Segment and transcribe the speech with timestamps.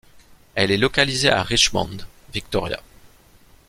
[0.55, 1.99] Elle est localisée à Richmond,
[2.33, 2.81] Victoria.